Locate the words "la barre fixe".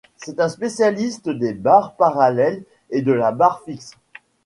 3.11-3.91